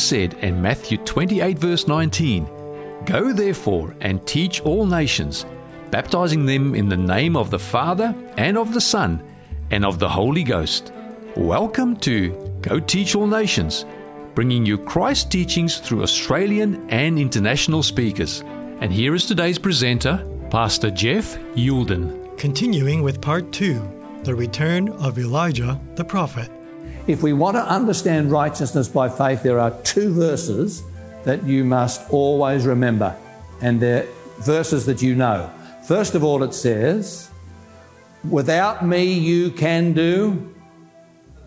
[0.00, 2.48] Jesus said in Matthew 28, verse 19,
[3.04, 5.44] Go therefore and teach all nations,
[5.90, 9.22] baptizing them in the name of the Father and of the Son
[9.70, 10.90] and of the Holy Ghost.
[11.36, 12.30] Welcome to
[12.62, 13.84] Go Teach All Nations,
[14.34, 18.42] bringing you Christ teachings through Australian and international speakers.
[18.80, 22.38] And here is today's presenter, Pastor Geoff Youlden.
[22.38, 23.82] Continuing with part two
[24.24, 26.50] the return of Elijah the prophet.
[27.06, 30.82] If we want to understand righteousness by faith, there are two verses
[31.24, 33.16] that you must always remember,
[33.60, 34.06] and they're
[34.40, 35.50] verses that you know.
[35.86, 37.30] First of all, it says,
[38.28, 40.54] Without me, you can do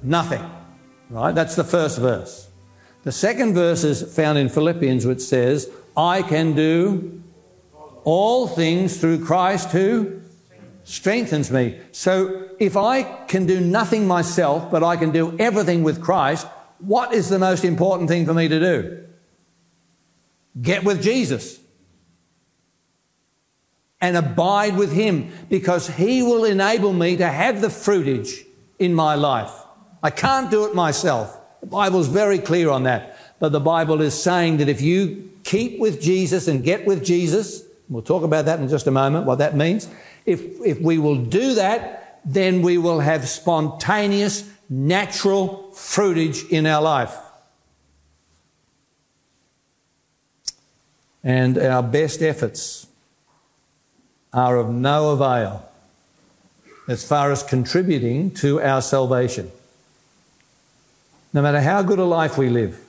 [0.02, 0.44] nothing.
[1.10, 1.34] Right?
[1.34, 2.48] That's the first verse.
[3.04, 7.22] The second verse is found in Philippians, which says, I can do
[8.04, 10.22] all things through Christ who
[10.84, 11.80] strengthens me.
[11.92, 16.48] So if I can do nothing myself, but I can do everything with Christ,
[16.80, 19.06] what is the most important thing for me to do?
[20.62, 21.60] Get with Jesus
[24.02, 28.46] and abide with Him because He will enable me to have the fruitage
[28.78, 29.52] in my life.
[30.04, 31.40] I can't do it myself.
[31.62, 33.18] The Bible's very clear on that.
[33.40, 37.64] But the Bible is saying that if you keep with Jesus and get with Jesus,
[37.90, 39.88] we'll talk about that in just a moment, what that means.
[40.26, 46.82] If, if we will do that, then we will have spontaneous, natural fruitage in our
[46.82, 47.16] life.
[51.24, 52.88] And our best efforts
[54.34, 55.70] are of no avail
[56.88, 59.50] as far as contributing to our salvation.
[61.32, 62.80] No matter how good a life we live,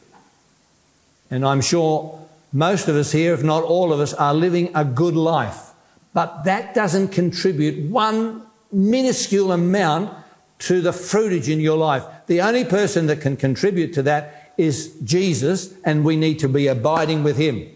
[1.30, 2.20] and I'm sure
[2.52, 5.73] most of us here, if not all of us, are living a good life
[6.14, 10.16] but that doesn't contribute one minuscule amount
[10.60, 12.04] to the fruitage in your life.
[12.26, 16.68] The only person that can contribute to that is Jesus, and we need to be
[16.68, 17.56] abiding with Him.
[17.56, 17.72] Amen.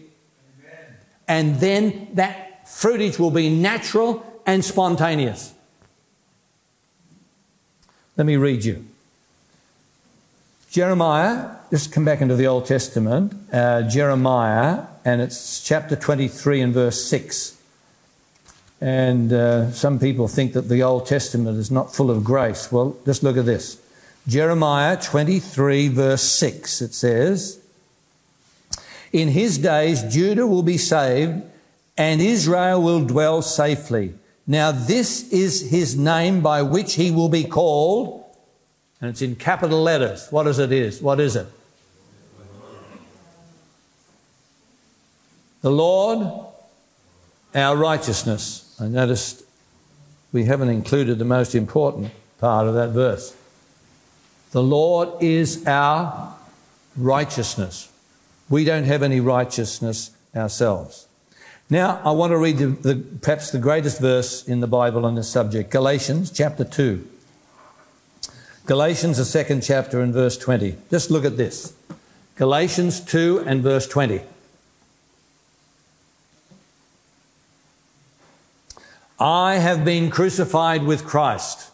[1.27, 5.53] And then that fruitage will be natural and spontaneous.
[8.15, 8.85] Let me read you.
[10.71, 16.73] Jeremiah, just come back into the Old Testament, uh, Jeremiah, and it's chapter 23 and
[16.73, 17.58] verse 6.
[18.81, 22.71] And uh, some people think that the Old Testament is not full of grace.
[22.71, 23.81] Well, just look at this.
[24.27, 27.59] Jeremiah 23, verse 6, it says,
[29.11, 31.41] In his days Judah will be saved,
[31.97, 34.13] and Israel will dwell safely.
[34.45, 38.23] Now, this is his name by which he will be called,
[39.01, 40.27] and it's in capital letters.
[40.31, 40.71] What is it?
[40.71, 41.47] Is what is it?
[45.61, 46.45] The Lord,
[47.53, 48.68] our righteousness.
[48.79, 49.43] I noticed
[50.31, 53.35] we haven't included the most important part of that verse.
[54.51, 56.35] The Lord is our
[56.95, 57.91] righteousness.
[58.49, 61.07] We don't have any righteousness ourselves.
[61.69, 65.13] Now, I want to read the, the, perhaps the greatest verse in the Bible on
[65.15, 67.07] this subject Galatians chapter 2.
[68.65, 70.75] Galatians, the second chapter, and verse 20.
[70.89, 71.73] Just look at this
[72.35, 74.21] Galatians 2 and verse 20.
[79.19, 81.71] I have been crucified with Christ.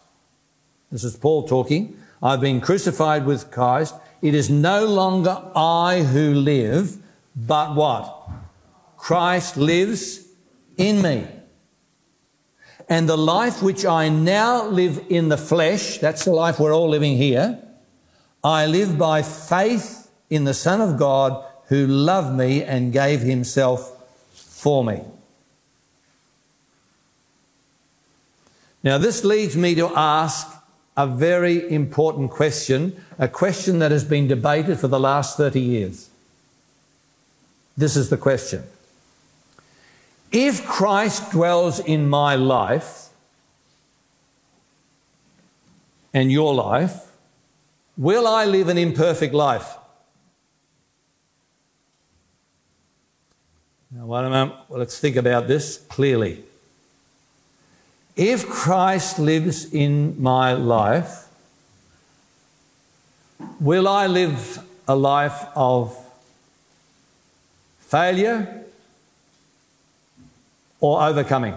[0.92, 1.98] This is Paul talking.
[2.22, 3.94] I've been crucified with Christ.
[4.22, 6.98] It is no longer I who live,
[7.36, 8.30] but what?
[8.98, 10.26] Christ lives
[10.78, 11.28] in me.
[12.90, 16.90] And the life which I now live in the flesh, that's the life we're all
[16.90, 17.60] living here,
[18.44, 24.04] I live by faith in the Son of God who loved me and gave himself
[24.34, 25.04] for me.
[28.86, 30.48] Now, this leads me to ask
[30.96, 36.10] a very important question, a question that has been debated for the last 30 years.
[37.76, 38.64] This is the question.
[40.32, 43.10] If Christ dwells in my life
[46.14, 47.12] and your life,
[47.98, 49.78] will I live an imperfect life?
[53.90, 56.44] Now, well, let's think about this clearly.
[58.16, 61.28] If Christ lives in my life,
[63.60, 65.98] will I live a life of
[67.80, 68.64] failure
[70.80, 71.56] or overcoming?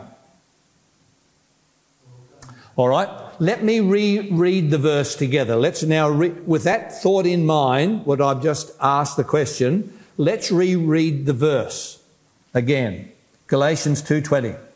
[2.75, 3.08] All right,
[3.40, 5.54] let me reread the verse together.
[5.54, 10.50] Let's now, re- with that thought in mind, what I've just asked the question, let's
[10.50, 12.00] reread the verse
[12.52, 13.12] again.
[13.46, 14.68] Galatians 2:20.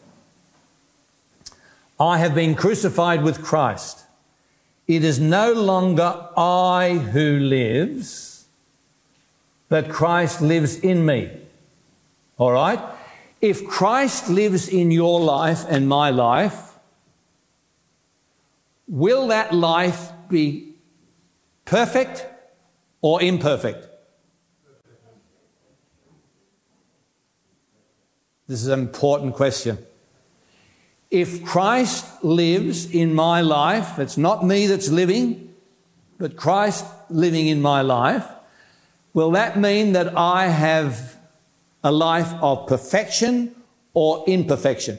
[2.02, 4.06] I have been crucified with Christ.
[4.88, 8.46] It is no longer I who lives,
[9.69, 11.31] that Christ lives in me.
[12.38, 12.81] All right?
[13.40, 16.76] If Christ lives in your life and my life,
[18.88, 20.75] will that life be
[21.64, 22.26] perfect
[23.00, 23.87] or imperfect?
[28.49, 29.78] This is an important question.
[31.12, 35.55] If Christ lives in my life, it's not me that's living,
[36.17, 38.25] but Christ living in my life,
[39.12, 41.19] will that mean that I have
[41.85, 43.55] a life of perfection
[43.93, 44.97] or imperfection?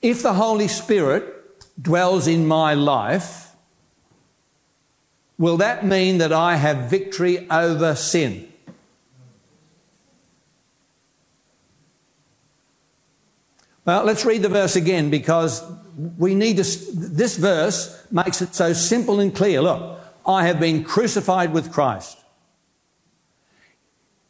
[0.00, 1.34] If the Holy Spirit
[1.82, 3.54] dwells in my life,
[5.36, 8.47] will that mean that I have victory over sin?
[13.88, 15.64] Well, let's read the verse again because
[16.18, 16.62] we need to.
[16.62, 19.62] This verse makes it so simple and clear.
[19.62, 22.18] Look, I have been crucified with Christ.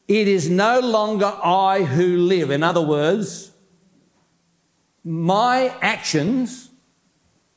[0.07, 2.53] It is no longer I who live.
[2.53, 3.51] In other words,
[5.03, 6.71] my actions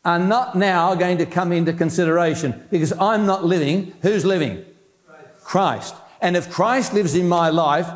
[0.04, 3.94] are not now going to come into consideration because I'm not living.
[4.02, 4.66] Who's living?
[5.06, 5.44] Christ.
[5.44, 5.96] Christ.
[6.20, 7.88] And if Christ lives in my life,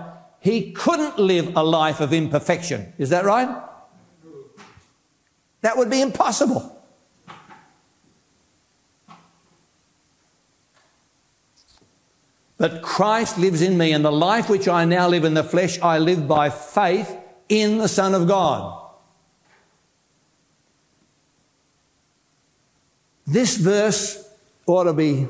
[0.42, 2.94] he couldn't live a life of imperfection.
[3.00, 3.65] Is that right?
[5.66, 6.80] That would be impossible.
[12.60, 15.82] But Christ lives in me, and the life which I now live in the flesh,
[15.82, 17.18] I live by faith
[17.50, 18.80] in the Son of God.
[23.26, 24.24] This verse
[24.68, 25.28] ought to be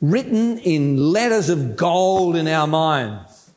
[0.00, 3.52] written in letters of gold in our minds.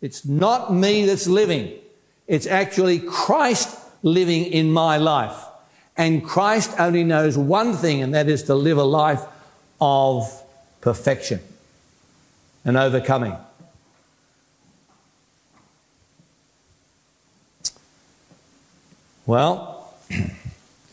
[0.00, 1.80] It's not me that's living.
[2.28, 5.36] It's actually Christ living in my life.
[5.96, 9.22] And Christ only knows one thing, and that is to live a life
[9.80, 10.42] of
[10.80, 11.40] perfection
[12.64, 13.36] and overcoming.
[19.26, 19.94] Well,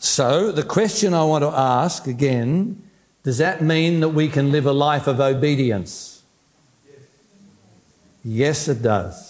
[0.00, 2.82] So, the question I want to ask again
[3.22, 6.22] does that mean that we can live a life of obedience?
[8.24, 9.29] Yes, it does.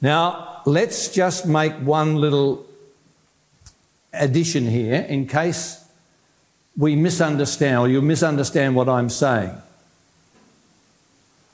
[0.00, 2.66] Now, let's just make one little
[4.12, 5.84] addition here in case
[6.76, 9.50] we misunderstand or you misunderstand what I'm saying.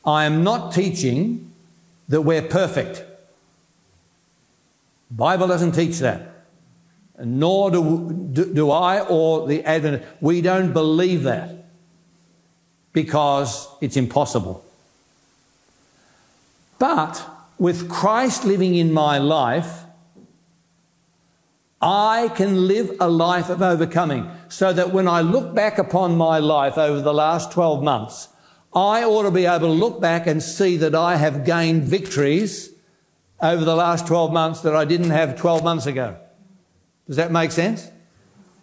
[0.04, 1.50] I am not teaching
[2.08, 3.02] that we're perfect.
[5.08, 6.34] The Bible doesn't teach that
[7.18, 10.02] nor do, do I or the Advent.
[10.20, 11.50] We don't believe that
[12.92, 14.64] because it's impossible.
[16.78, 17.24] But
[17.58, 19.84] with Christ living in my life,
[21.80, 26.38] I can live a life of overcoming so that when I look back upon my
[26.38, 28.28] life over the last 12 months,
[28.74, 32.70] I ought to be able to look back and see that I have gained victories
[33.40, 36.16] over the last 12 months that I didn't have 12 months ago.
[37.06, 37.90] Does that make sense?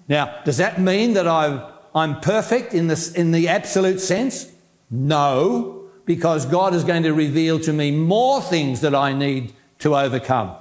[0.07, 4.51] Now, does that mean that i am perfect in, this, in the absolute sense?
[4.89, 5.80] No,
[6.11, 10.53] because God is going to reveal to me more things that I need to overcome.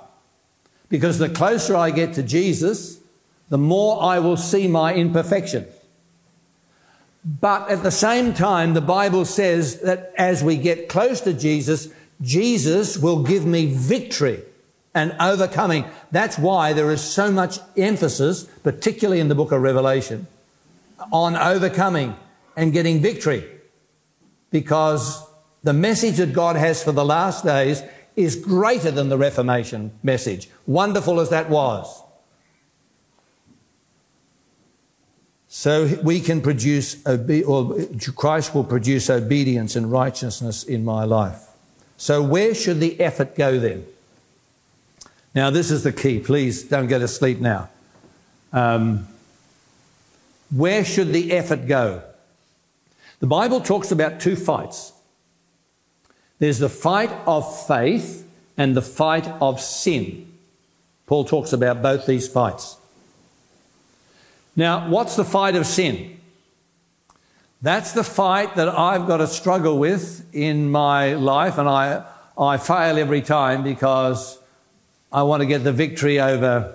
[0.88, 3.00] Because the closer I get to Jesus,
[3.48, 5.74] the more I will see my imperfections.
[7.24, 11.88] But at the same time, the Bible says that as we get close to Jesus,
[12.20, 14.44] Jesus will give me victory
[14.94, 15.84] and overcoming.
[16.12, 20.28] That's why there is so much emphasis, particularly in the book of Revelation,
[21.12, 22.14] on overcoming
[22.56, 23.44] and getting victory.
[24.52, 25.26] Because
[25.62, 27.82] the message that God has for the last days
[28.16, 32.02] is greater than the Reformation message, wonderful as that was.
[35.48, 37.76] So we can produce, or
[38.14, 41.42] Christ will produce obedience and righteousness in my life.
[41.96, 43.84] So where should the effort go then?
[45.34, 46.18] Now, this is the key.
[46.18, 47.68] Please don't go to sleep now.
[48.52, 49.06] Um,
[50.50, 52.02] where should the effort go?
[53.20, 54.92] The Bible talks about two fights
[56.40, 60.26] there's the fight of faith and the fight of sin.
[61.06, 62.76] Paul talks about both these fights.
[64.56, 66.18] Now, what's the fight of sin?
[67.62, 72.04] That's the fight that I've got to struggle with in my life, and I,
[72.36, 74.38] I fail every time because
[75.12, 76.74] I want to get the victory over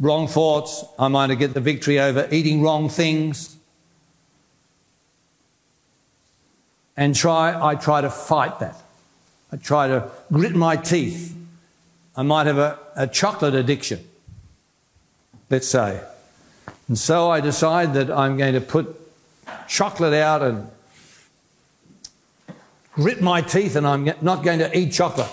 [0.00, 0.84] wrong thoughts.
[0.98, 3.56] I want to get the victory over eating wrong things.
[6.96, 8.76] And try, I try to fight that.
[9.50, 11.36] I try to grit my teeth.
[12.16, 14.04] I might have a, a chocolate addiction,
[15.48, 16.02] let's say.
[16.88, 18.98] And so I decide that I'm going to put
[19.66, 20.68] chocolate out and
[22.92, 25.30] grit my teeth and I'm not going to eat chocolate.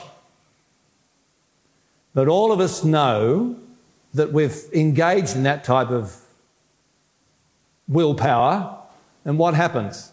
[2.14, 3.58] But all of us know
[4.14, 6.16] that we've engaged in that type of
[7.88, 8.78] willpower,
[9.26, 10.12] and what happens?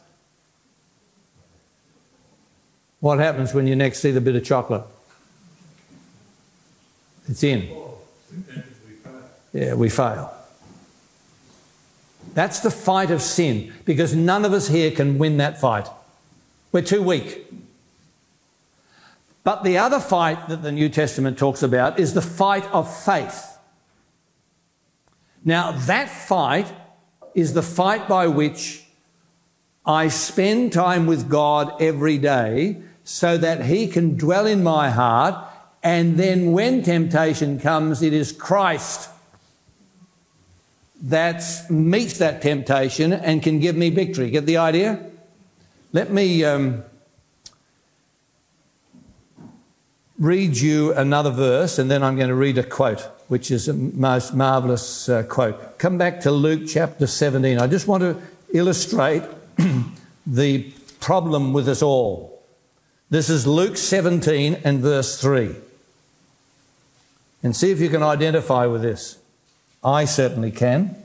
[3.00, 4.84] What happens when you next see the bit of chocolate?
[7.28, 7.68] It's in.
[9.52, 10.32] Yeah, we fail.
[12.34, 15.88] That's the fight of sin because none of us here can win that fight.
[16.72, 17.46] We're too weak.
[19.42, 23.56] But the other fight that the New Testament talks about is the fight of faith.
[25.44, 26.66] Now, that fight
[27.34, 28.85] is the fight by which
[29.86, 35.36] I spend time with God every day so that He can dwell in my heart.
[35.82, 39.10] And then when temptation comes, it is Christ
[41.02, 44.30] that meets that temptation and can give me victory.
[44.30, 45.04] Get the idea?
[45.92, 46.82] Let me um,
[50.18, 53.74] read you another verse and then I'm going to read a quote, which is a
[53.74, 55.78] most marvellous uh, quote.
[55.78, 57.58] Come back to Luke chapter 17.
[57.58, 58.20] I just want to
[58.52, 59.22] illustrate
[60.26, 62.42] the problem with us all.
[63.08, 65.54] This is Luke 17 and verse 3.
[67.42, 69.18] And see if you can identify with this.
[69.84, 70.96] I certainly can.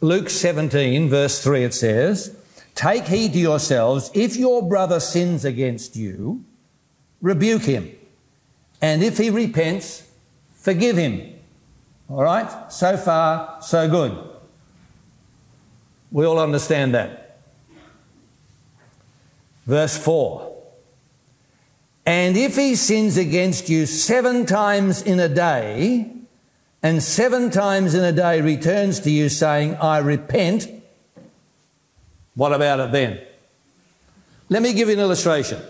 [0.00, 2.36] Luke 17, verse 3, it says,
[2.76, 6.44] Take heed to yourselves, if your brother sins against you,
[7.20, 7.90] rebuke him.
[8.80, 10.08] And if he repents,
[10.54, 11.34] forgive him.
[12.08, 12.72] All right?
[12.72, 14.27] So far, so good.
[16.10, 17.40] We all understand that.
[19.66, 20.56] Verse 4
[22.06, 26.10] And if he sins against you seven times in a day,
[26.82, 30.68] and seven times in a day returns to you saying, I repent,
[32.34, 33.20] what about it then?
[34.48, 35.60] Let me give you an illustration.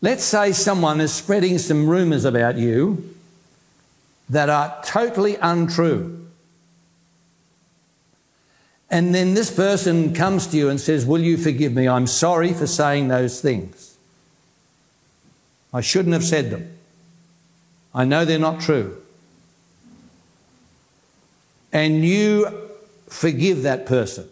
[0.00, 3.14] Let's say someone is spreading some rumours about you
[4.30, 6.27] that are totally untrue.
[8.90, 11.86] And then this person comes to you and says, Will you forgive me?
[11.86, 13.96] I'm sorry for saying those things.
[15.72, 16.78] I shouldn't have said them.
[17.94, 18.96] I know they're not true.
[21.72, 22.68] And you
[23.08, 24.28] forgive that person.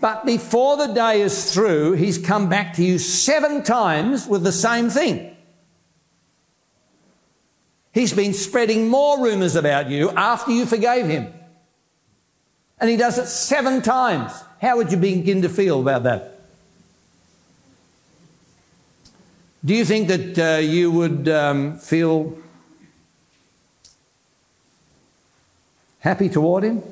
[0.00, 4.52] But before the day is through, he's come back to you seven times with the
[4.52, 5.34] same thing.
[7.94, 11.32] He's been spreading more rumours about you after you forgave him.
[12.82, 14.32] And he does it seven times.
[14.60, 16.40] How would you begin to feel about that?
[19.64, 22.36] Do you think that uh, you would um, feel
[26.00, 26.82] happy toward him?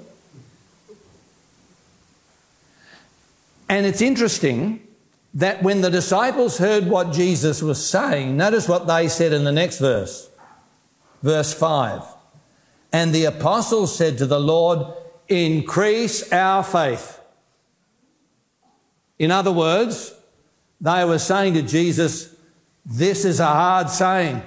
[3.68, 4.86] And it's interesting
[5.34, 9.50] that when the disciples heard what Jesus was saying, notice what they said in the
[9.50, 10.30] next verse.
[11.20, 12.04] Verse 5.
[12.92, 14.86] And the apostles said to the Lord,
[15.30, 17.20] Increase our faith.
[19.16, 20.12] In other words,
[20.80, 22.34] they were saying to Jesus,
[22.84, 24.42] This is a hard saying.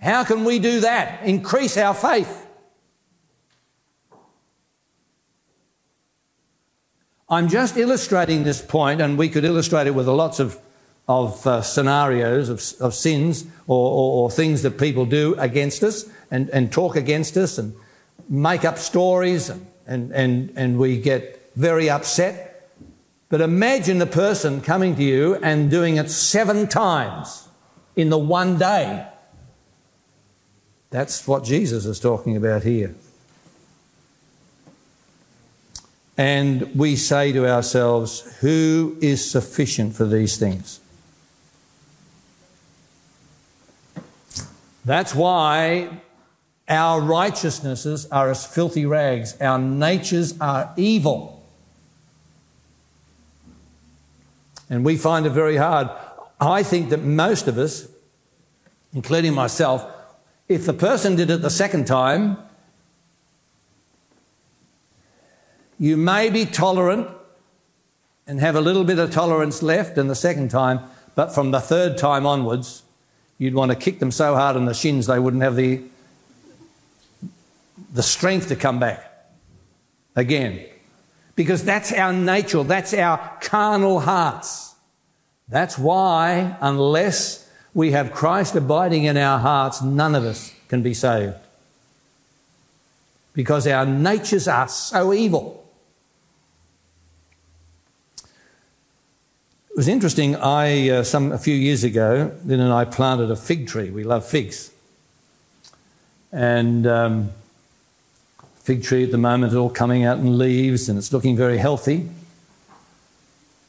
[0.00, 1.24] How can we do that?
[1.24, 2.46] Increase our faith.
[7.28, 10.58] I'm just illustrating this point, and we could illustrate it with lots of,
[11.06, 16.08] of uh, scenarios of, of sins or, or, or, things that people do against us
[16.30, 17.74] and, and talk against us and
[18.28, 22.70] make up stories, and, and, and, and we get very upset.
[23.28, 27.48] But imagine the person coming to you and doing it seven times
[27.96, 29.06] in the one day.
[30.90, 32.94] That's what Jesus is talking about here.
[36.16, 40.78] And we say to ourselves, who is sufficient for these things?
[44.84, 45.88] That's why
[46.68, 51.42] our righteousnesses are as filthy rags, our natures are evil.
[54.70, 55.90] And we find it very hard.
[56.40, 57.86] I think that most of us,
[58.92, 59.86] including myself,
[60.48, 62.38] if the person did it the second time,
[65.78, 67.08] You may be tolerant
[68.26, 70.80] and have a little bit of tolerance left in the second time,
[71.14, 72.84] but from the third time onwards,
[73.38, 75.82] you'd want to kick them so hard in the shins they wouldn't have the,
[77.92, 79.10] the strength to come back
[80.16, 80.64] again.
[81.36, 84.74] Because that's our nature, that's our carnal hearts.
[85.48, 90.94] That's why, unless we have Christ abiding in our hearts, none of us can be
[90.94, 91.34] saved.
[93.34, 95.60] because our natures are so evil.
[99.70, 100.36] It was interesting.
[100.36, 103.90] I uh, some a few years ago, Lynn and I planted a fig tree.
[103.90, 104.70] We love figs,
[106.30, 107.32] and um,
[108.64, 112.08] fig tree at the moment all coming out in leaves, and it's looking very healthy.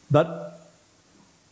[0.10, 0.70] But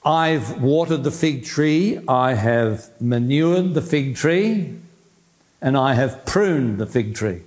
[0.06, 4.80] I've watered the fig tree, I have manured the fig tree,
[5.62, 7.42] and I have pruned the fig tree.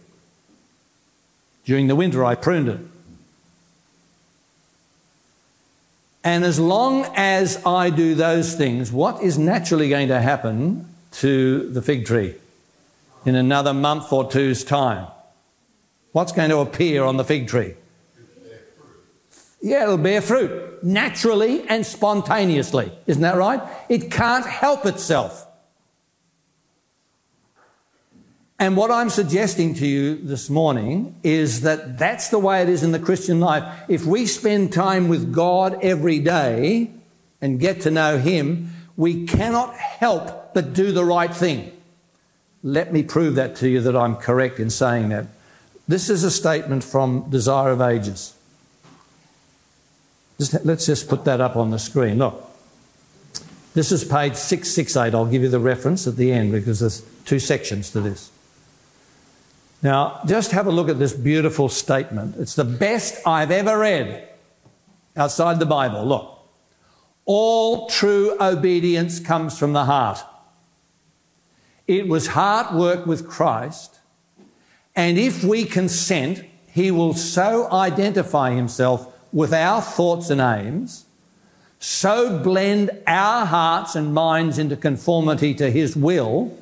[1.64, 2.80] During the winter, I pruned it.
[6.22, 11.70] And as long as I do those things, what is naturally going to happen to
[11.70, 12.34] the fig tree
[13.24, 15.06] in another month or two's time?
[16.16, 17.74] What's going to appear on the fig tree?
[19.60, 22.90] Yeah, it'll bear fruit naturally and spontaneously.
[23.06, 23.60] Isn't that right?
[23.90, 25.46] It can't help itself.
[28.58, 32.82] And what I'm suggesting to you this morning is that that's the way it is
[32.82, 33.64] in the Christian life.
[33.86, 36.92] If we spend time with God every day
[37.42, 41.72] and get to know Him, we cannot help but do the right thing.
[42.62, 45.26] Let me prove that to you that I'm correct in saying that.
[45.88, 48.34] This is a statement from Desire of Ages.
[50.38, 52.18] Just, let's just put that up on the screen.
[52.18, 52.42] Look.
[53.74, 55.14] This is page 668.
[55.14, 58.30] I'll give you the reference at the end because there's two sections to this.
[59.82, 62.36] Now, just have a look at this beautiful statement.
[62.38, 64.28] It's the best I've ever read
[65.16, 66.04] outside the Bible.
[66.06, 66.32] Look.
[67.26, 70.20] All true obedience comes from the heart.
[71.86, 73.95] It was heart work with Christ.
[74.96, 81.04] And if we consent, he will so identify himself with our thoughts and aims,
[81.78, 86.56] so blend our hearts and minds into conformity to his will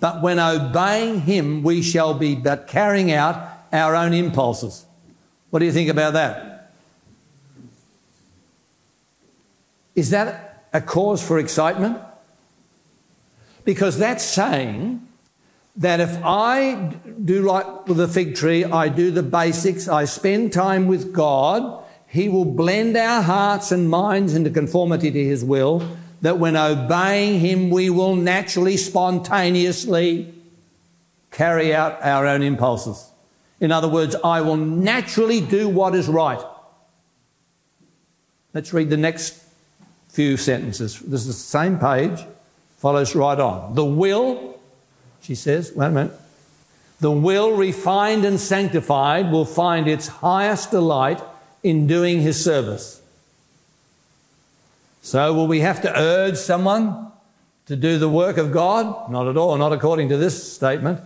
[0.00, 4.86] but when obeying Him, we shall be but carrying out our own impulses.
[5.50, 6.72] What do you think about that?
[9.94, 11.98] Is that a cause for excitement?
[13.64, 15.06] Because that's saying
[15.76, 16.74] that if I
[17.24, 21.84] do like with the fig tree, I do the basics, I spend time with God,
[22.06, 25.86] He will blend our hearts and minds into conformity to His will,
[26.22, 30.34] that when obeying Him, we will naturally, spontaneously
[31.30, 33.08] carry out our own impulses.
[33.60, 36.42] In other words, I will naturally do what is right.
[38.52, 39.44] Let's read the next
[40.08, 40.98] few sentences.
[40.98, 42.26] This is the same page,
[42.78, 43.74] follows right on.
[43.74, 44.49] The will,
[45.20, 46.12] she says, wait a minute.
[47.00, 51.22] The will refined and sanctified will find its highest delight
[51.62, 53.00] in doing his service.
[55.02, 57.10] So, will we have to urge someone
[57.66, 59.10] to do the work of God?
[59.10, 61.00] Not at all, not according to this statement.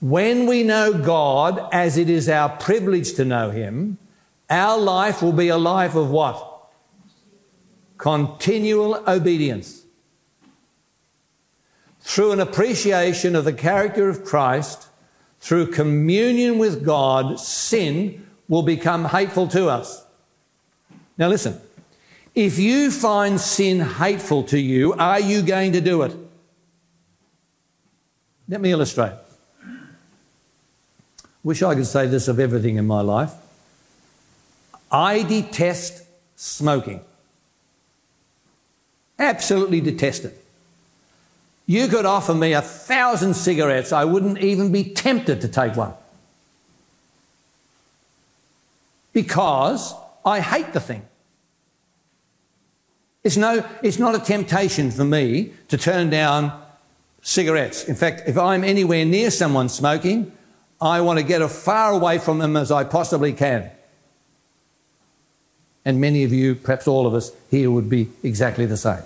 [0.00, 3.98] When we know God as it is our privilege to know Him,
[4.48, 6.52] our life will be a life of what?
[7.98, 9.83] Continual obedience.
[12.14, 14.86] Through an appreciation of the character of Christ,
[15.40, 20.04] through communion with God, sin will become hateful to us.
[21.18, 21.60] Now listen,
[22.32, 26.14] if you find sin hateful to you, are you going to do it?
[28.48, 29.14] Let me illustrate.
[31.42, 33.32] Wish I could say this of everything in my life.
[34.88, 36.04] I detest
[36.36, 37.00] smoking.
[39.18, 40.43] Absolutely detest it.
[41.66, 45.94] You could offer me a thousand cigarettes, I wouldn't even be tempted to take one.
[49.12, 51.06] Because I hate the thing.
[53.22, 56.60] It's, no, it's not a temptation for me to turn down
[57.22, 57.84] cigarettes.
[57.84, 60.32] In fact, if I'm anywhere near someone smoking,
[60.80, 63.70] I want to get as far away from them as I possibly can.
[65.86, 69.02] And many of you, perhaps all of us here, would be exactly the same.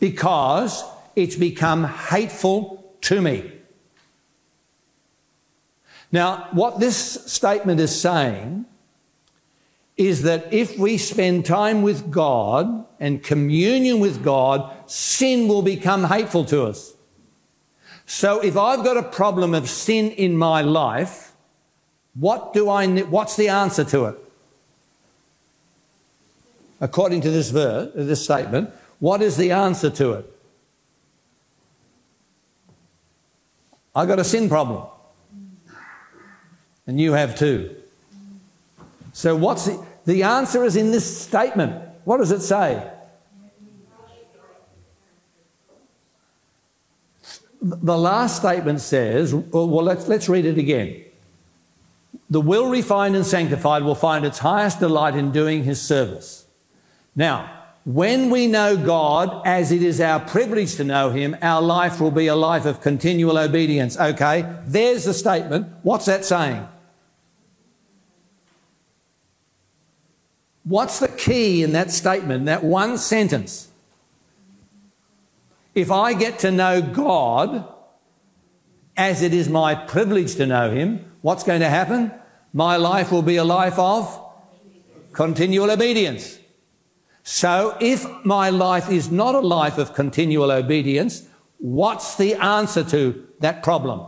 [0.00, 0.84] Because
[1.16, 3.52] it's become hateful to me.
[6.10, 8.64] Now, what this statement is saying
[9.96, 16.04] is that if we spend time with God and communion with God, sin will become
[16.04, 16.94] hateful to us.
[18.06, 21.32] So if I've got a problem of sin in my life,
[22.14, 24.18] what do I, what's the answer to it?
[26.80, 30.32] According to this verse, this statement, what is the answer to it?
[33.94, 34.86] I got a sin problem.
[36.86, 37.76] And you have too.
[39.12, 41.82] So what's the, the answer is in this statement.
[42.04, 42.90] What does it say?
[47.60, 51.04] the last statement says, well, let's, let's read it again.
[52.30, 56.46] The will refined and sanctified will find its highest delight in doing his service.
[57.16, 57.57] Now,
[57.88, 62.10] when we know God as it is our privilege to know him, our life will
[62.10, 63.98] be a life of continual obedience.
[63.98, 65.68] Okay, there's the statement.
[65.84, 66.68] What's that saying?
[70.64, 73.68] What's the key in that statement, that one sentence?
[75.74, 77.66] If I get to know God
[78.98, 82.12] as it is my privilege to know Him, what's going to happen?
[82.52, 84.30] My life will be a life of
[85.14, 86.38] continual obedience.
[87.30, 93.28] So if my life is not a life of continual obedience, what's the answer to
[93.40, 94.00] that problem?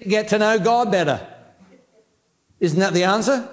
[0.00, 1.26] To get to know God better.
[2.60, 3.48] Isn't that the answer?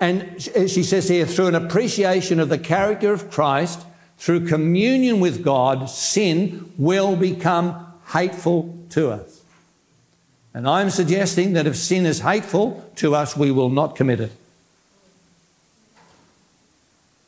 [0.00, 3.84] And eh, she says here, through an appreciation of the character of Christ,
[4.16, 9.42] through communion with God, sin will become hateful to us.
[10.54, 14.32] And I'm suggesting that if sin is hateful to us, we will not commit it.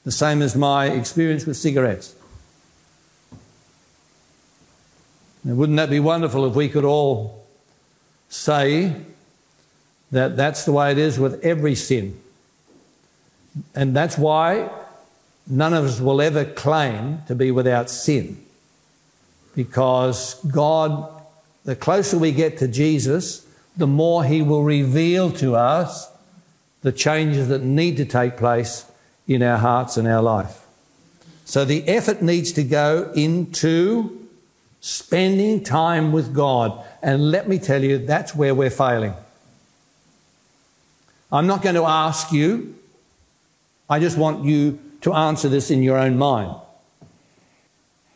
[0.04, 2.14] The same as my experience with cigarettes.
[5.42, 7.44] Now, wouldn't that be wonderful if we could all
[8.28, 8.94] say
[10.10, 12.18] that that's the way it is with every sin.
[13.74, 14.70] And that's why
[15.46, 18.40] none of us will ever claim to be without sin.
[19.54, 21.10] Because God,
[21.64, 26.08] the closer we get to Jesus, the more He will reveal to us
[26.82, 28.86] the changes that need to take place
[29.26, 30.64] in our hearts and our life.
[31.44, 34.28] So the effort needs to go into
[34.80, 36.84] spending time with God.
[37.02, 39.14] And let me tell you, that's where we're failing.
[41.32, 42.74] I'm not going to ask you.
[43.88, 46.54] I just want you to answer this in your own mind.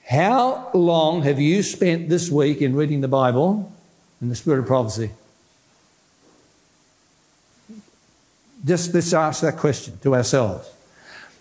[0.08, 3.70] How long have you spent this week in reading the Bible
[4.22, 5.10] in the spirit of prophecy?
[8.64, 10.70] Just let's ask that question to ourselves.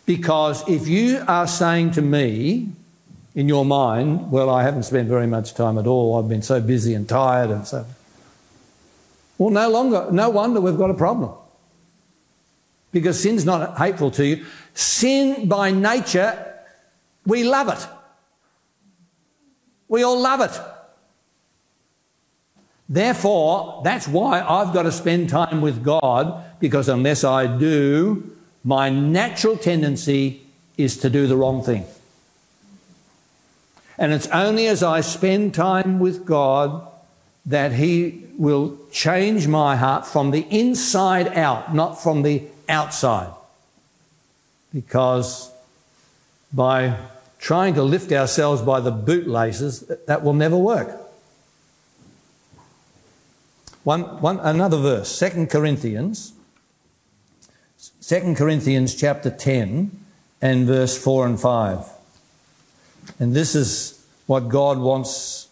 [0.08, 2.70] Because if you are saying to me
[3.36, 6.62] in your mind, well, I haven't spent very much time at all, I've been so
[6.62, 7.86] busy and tired and so.
[9.38, 11.34] Well, no longer, no wonder we've got a problem
[12.94, 14.46] because sin's not hateful to you.
[14.74, 16.56] Sin by nature,
[17.26, 17.86] we love it.
[19.90, 20.58] We all love it.
[22.88, 28.90] Therefore, that's why I've got to spend time with God because unless I do, my
[28.90, 30.42] natural tendency
[30.78, 31.86] is to do the wrong thing.
[33.98, 36.88] And it's only as I spend time with God
[37.46, 43.34] that He will change my heart from the inside out, not from the outside.
[44.74, 45.52] Because
[46.54, 46.98] by
[47.40, 50.90] trying to lift ourselves by the bootlaces, that will never work.
[53.84, 56.34] One, one, another verse, 2 Corinthians,
[58.02, 59.92] 2 Corinthians chapter 10
[60.42, 61.86] and verse 4 and 5.
[63.20, 65.48] And this is what God wants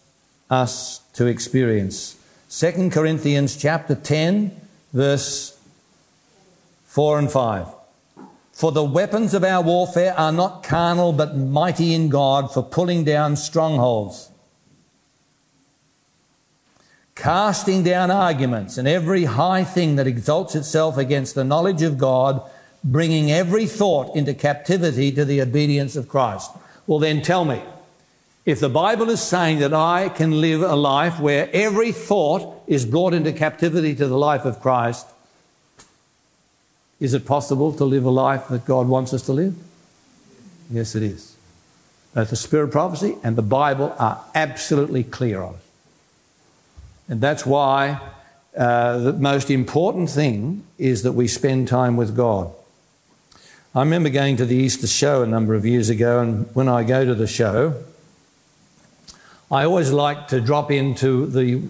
[0.50, 2.16] us to experience.
[2.50, 4.58] 2 Corinthians chapter 10,
[4.92, 5.58] verse
[6.86, 7.66] 4 and 5.
[8.52, 13.04] For the weapons of our warfare are not carnal, but mighty in God for pulling
[13.04, 14.30] down strongholds,
[17.16, 22.40] casting down arguments and every high thing that exalts itself against the knowledge of God,
[22.84, 26.50] bringing every thought into captivity to the obedience of Christ.
[26.86, 27.62] Well, then tell me,
[28.44, 32.86] if the Bible is saying that I can live a life where every thought is
[32.86, 35.06] brought into captivity to the life of Christ,
[37.00, 39.56] is it possible to live a life that God wants us to live?
[40.70, 41.36] Yes, it is.
[42.14, 45.65] Both the Spirit of prophecy and the Bible are absolutely clear on it.
[47.08, 48.00] And that's why
[48.56, 52.52] uh, the most important thing is that we spend time with God.
[53.74, 56.82] I remember going to the Easter show a number of years ago, and when I
[56.82, 57.84] go to the show,
[59.50, 61.62] I always like to drop into the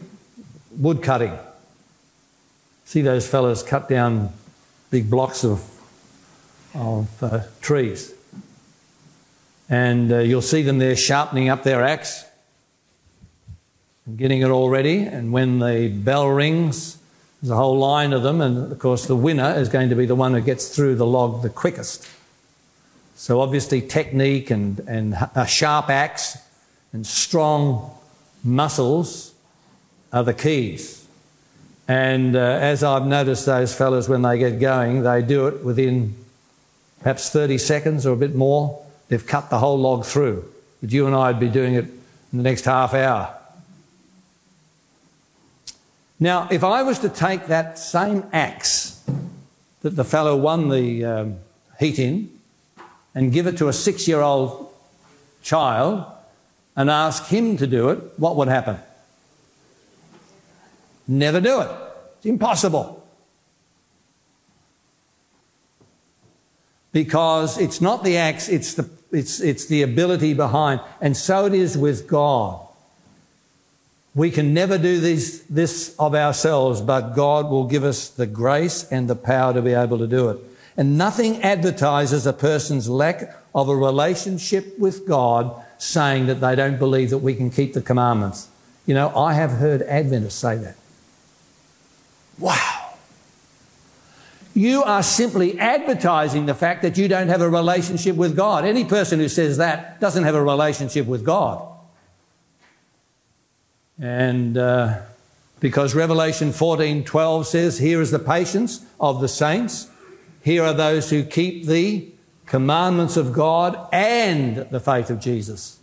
[0.70, 1.36] wood cutting.
[2.84, 4.32] See those fellows cut down
[4.90, 5.68] big blocks of,
[6.74, 8.14] of uh, trees.
[9.68, 12.24] And uh, you'll see them there sharpening up their axe
[14.06, 14.98] and getting it all ready.
[14.98, 16.98] And when the bell rings,
[17.42, 18.40] there's a whole line of them.
[18.40, 21.06] And of course, the winner is going to be the one who gets through the
[21.06, 22.08] log the quickest.
[23.16, 26.38] So, obviously, technique and, and a sharp axe
[26.92, 27.90] and strong
[28.44, 29.34] muscles
[30.12, 31.06] are the keys.
[31.88, 36.14] And uh, as I've noticed those fellows when they get going, they do it within
[37.00, 38.84] perhaps 30 seconds or a bit more.
[39.08, 40.44] They've cut the whole log through.
[40.80, 43.32] but you and I would be doing it in the next half hour.
[46.18, 49.04] Now, if I was to take that same axe
[49.82, 51.38] that the fellow won the um,
[51.78, 52.30] heat in
[53.14, 54.72] and give it to a six year old
[55.42, 56.04] child
[56.74, 58.78] and ask him to do it, what would happen?
[61.06, 61.70] Never do it.
[62.16, 63.02] It's impossible.
[66.92, 70.80] Because it's not the axe, it's the, it's, it's the ability behind.
[71.00, 72.65] And so it is with God.
[74.16, 78.90] We can never do this, this of ourselves, but God will give us the grace
[78.90, 80.38] and the power to be able to do it.
[80.74, 86.78] And nothing advertises a person's lack of a relationship with God saying that they don't
[86.78, 88.48] believe that we can keep the commandments.
[88.86, 90.76] You know, I have heard Adventists say that.
[92.38, 92.94] Wow.
[94.54, 98.64] You are simply advertising the fact that you don't have a relationship with God.
[98.64, 101.75] Any person who says that doesn't have a relationship with God.
[103.98, 105.00] And uh,
[105.60, 109.88] because Revelation 14:12 says, "Here is the patience of the saints.
[110.42, 112.08] Here are those who keep the
[112.44, 115.78] commandments of God and the faith of Jesus."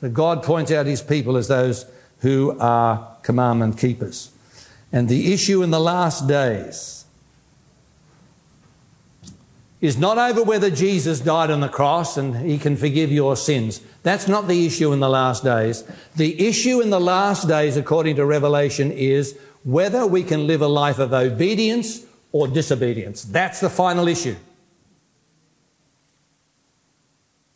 [0.00, 1.86] So God points out his people as those
[2.20, 4.30] who are commandment keepers.
[4.92, 7.04] And the issue in the last days
[9.80, 13.80] is not over whether Jesus died on the cross and he can forgive your sins.
[14.06, 15.82] That's not the issue in the last days.
[16.14, 20.68] The issue in the last days, according to Revelation, is whether we can live a
[20.68, 23.24] life of obedience or disobedience.
[23.24, 24.36] That's the final issue.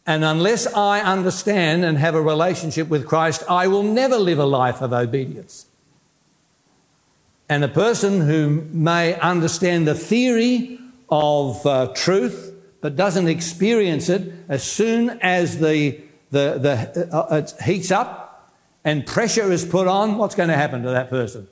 [0.05, 4.45] And unless I understand and have a relationship with Christ, I will never live a
[4.45, 5.67] life of obedience.
[7.49, 14.33] And a person who may understand the theory of uh, truth but doesn't experience it,
[14.49, 18.53] as soon as the, the, the, uh, it heats up
[18.85, 21.49] and pressure is put on, what's going to happen to that person?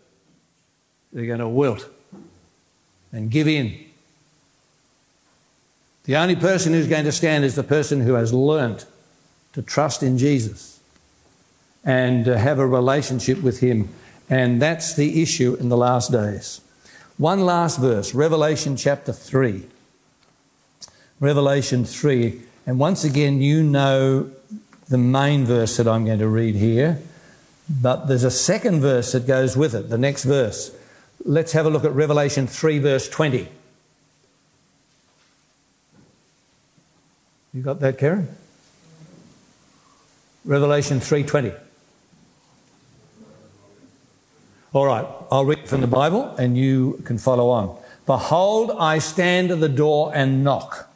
[1.13, 1.89] They're going to wilt
[3.13, 3.79] and give in.
[6.05, 8.87] The only person who's going to stand is the person who has learnt
[9.53, 10.81] to trust in Jesus
[11.85, 13.89] and have a relationship with Him
[14.31, 16.61] and that's the issue in the last days.
[17.17, 19.65] One last verse, Revelation chapter 3.
[21.19, 22.43] Revelation 3.
[22.67, 24.31] And once again, you know
[24.89, 27.01] the main verse that I'm going to read here,
[27.69, 30.75] but there's a second verse that goes with it, the next verse.
[31.25, 33.49] Let's have a look at Revelation 3, verse 20.
[37.55, 38.29] You got that, Karen?
[40.45, 41.55] Revelation 3:20.
[44.73, 47.77] All right, I'll read from the Bible and you can follow on.
[48.07, 50.88] Behold, I stand at the door and knock.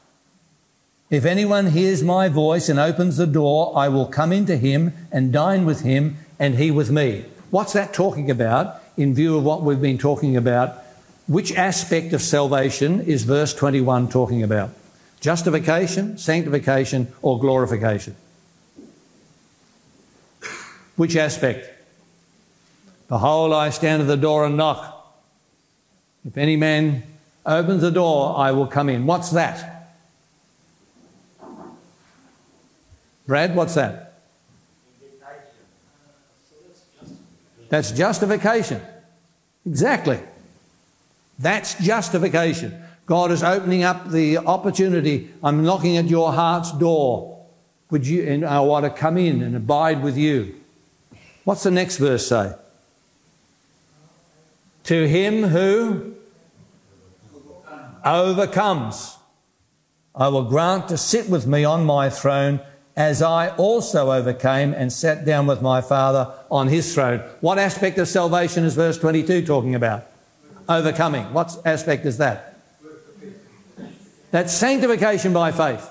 [1.12, 5.30] If anyone hears my voice and opens the door, I will come into him and
[5.30, 7.26] dine with him and he with me.
[7.50, 10.78] What's that talking about in view of what we've been talking about?
[11.28, 14.70] Which aspect of salvation is verse 21 talking about?
[15.20, 18.16] Justification, sanctification, or glorification?
[20.96, 21.68] Which aspect?
[23.08, 25.14] Behold, I stand at the door and knock.
[26.24, 27.02] If any man
[27.44, 29.04] opens the door, I will come in.
[29.04, 29.81] What's that?
[33.26, 34.12] Brad, what's that?
[37.68, 38.82] That's justification.
[39.64, 40.20] Exactly.
[41.38, 42.82] That's justification.
[43.06, 45.30] God is opening up the opportunity.
[45.42, 47.46] I'm knocking at your heart's door.
[47.90, 50.54] Would you, and I want to come in and abide with you.
[51.44, 52.54] What's the next verse say?
[54.84, 56.14] To him who
[58.04, 59.16] overcomes,
[60.14, 62.60] I will grant to sit with me on my throne
[62.96, 67.20] as I also overcame and sat down with my Father on his throne.
[67.40, 70.06] What aspect of salvation is verse 22 talking about?
[70.68, 71.32] Overcoming.
[71.32, 72.60] What aspect is that?
[74.30, 75.90] That's sanctification by faith.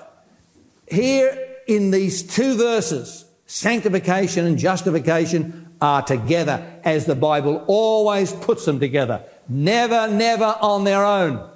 [0.88, 8.64] Here in these two verses, sanctification and justification are together as the Bible always puts
[8.64, 9.22] them together.
[9.48, 11.48] Never, never on their own.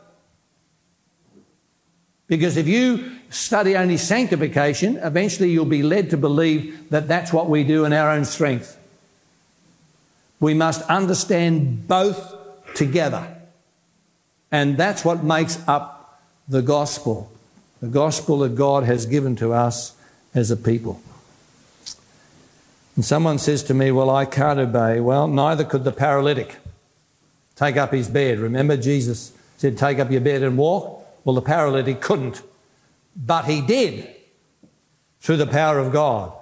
[2.28, 7.48] Because if you study only sanctification, eventually you'll be led to believe that that's what
[7.48, 8.76] we do in our own strength.
[10.40, 12.34] We must understand both
[12.74, 13.36] together.
[14.50, 17.30] And that's what makes up the gospel.
[17.80, 19.94] The gospel that God has given to us
[20.34, 21.00] as a people.
[22.96, 25.00] And someone says to me, Well, I can't obey.
[25.00, 26.56] Well, neither could the paralytic
[27.54, 28.38] take up his bed.
[28.38, 31.05] Remember, Jesus said, Take up your bed and walk?
[31.26, 32.40] Well, the paralytic couldn't.
[33.16, 34.08] But he did
[35.20, 36.32] through the power of God.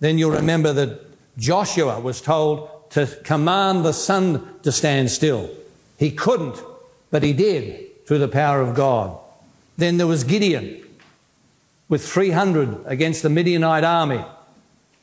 [0.00, 1.00] then you'll remember that
[1.38, 5.48] Joshua was told to command the sun to stand still.
[5.96, 6.62] He couldn't,
[7.10, 9.18] but he did through the power of God.
[9.78, 10.84] Then there was Gideon
[11.88, 14.22] with 300 against the Midianite army.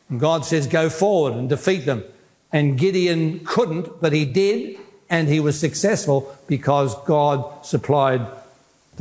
[0.10, 2.04] And God says, Go forward and defeat them.
[2.52, 4.78] And Gideon couldn't, but he did,
[5.10, 8.22] and he was successful because God supplied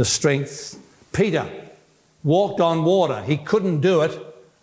[0.01, 0.81] the strength.
[1.13, 1.47] Peter
[2.25, 3.23] walked on water.
[3.23, 4.19] He couldn't do it,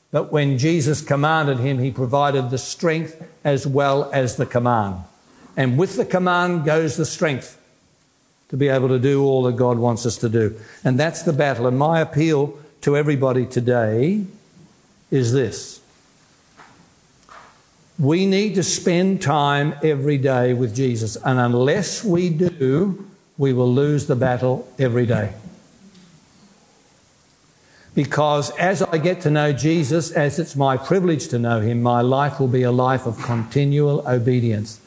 [0.10, 4.96] but when Jesus commanded him, he provided the strength as well as the command.
[5.56, 7.56] And with the command goes the strength
[8.50, 10.60] to be able to do all that God wants us to do.
[10.84, 11.68] And that's the battle.
[11.68, 14.26] And my appeal to everybody today
[15.12, 15.82] is this
[18.00, 21.16] we need to spend time every day with Jesus.
[21.16, 25.34] And unless we do, we will lose the battle every day.
[27.94, 32.02] Because as I get to know Jesus, as it's my privilege to know him, my
[32.02, 34.80] life will be a life of continual obedience.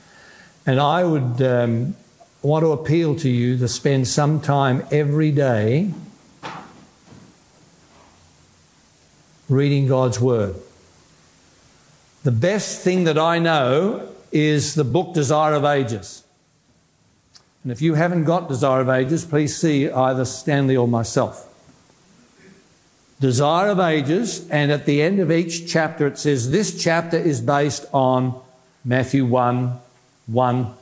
[0.65, 1.97] And I would um,
[2.43, 5.93] want to appeal to you to spend some time every day
[9.49, 10.55] reading God's Word.
[12.23, 16.23] The best thing that I know is the book Desire of Ages.
[17.62, 21.46] And if you haven't got Desire of Ages, please see either Stanley or myself.
[23.20, 27.42] Desire of Ages, and at the end of each chapter it says this chapter is
[27.42, 28.40] based on
[28.85, 29.79] Matthew 1
[30.27, 30.75] 1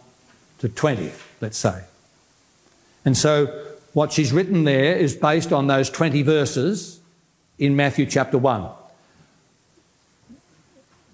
[0.59, 1.11] to 20,
[1.41, 1.83] let's say.
[3.05, 3.47] And so
[3.93, 7.01] what she's written there is based on those 20 verses
[7.59, 8.69] in Matthew chapter 1.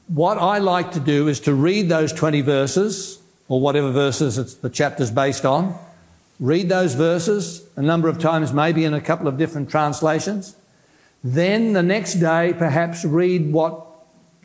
[0.08, 4.70] What I like to do is to read those 20 verses, or whatever verses the
[4.70, 5.78] chapter's based on,
[6.40, 10.56] read those verses a number of times, maybe in a couple of different translations.
[11.22, 13.84] Then the next day, perhaps read what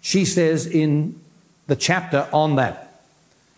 [0.01, 1.19] she says in
[1.67, 3.01] the chapter on that.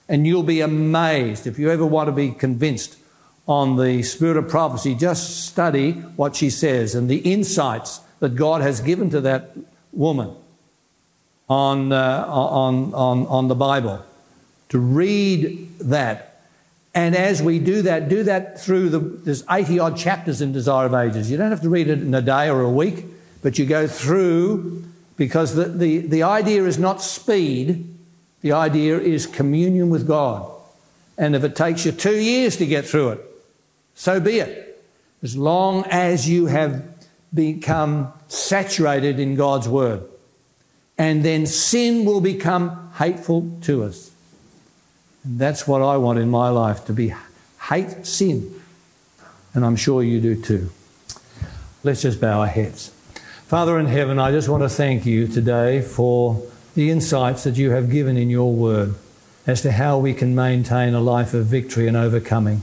[0.09, 2.97] And you'll be amazed if you ever want to be convinced
[3.47, 8.61] on the spirit of prophecy, just study what she says and the insights that God
[8.61, 9.55] has given to that
[9.91, 10.33] woman
[11.49, 14.05] on, uh, on, on, on the Bible.
[14.71, 16.41] To read that.
[16.93, 20.87] And as we do that, do that through the, there's 80 odd chapters in Desire
[20.87, 21.31] of Ages.
[21.31, 23.05] You don't have to read it in a day or a week,
[23.41, 24.83] but you go through
[25.17, 27.97] because the, the, the idea is not speed,
[28.41, 30.49] the idea is communion with God.
[31.17, 33.19] And if it takes you two years to get through it,
[33.93, 34.83] so be it.
[35.21, 36.83] As long as you have
[37.33, 40.03] become saturated in God's Word.
[40.97, 44.10] And then sin will become hateful to us.
[45.23, 47.13] And that's what I want in my life to be
[47.69, 48.61] hate sin.
[49.53, 50.71] And I'm sure you do too.
[51.83, 52.89] Let's just bow our heads.
[53.47, 56.41] Father in heaven, I just want to thank you today for
[56.73, 58.95] the insights that you have given in your word
[59.45, 62.61] as to how we can maintain a life of victory and overcoming.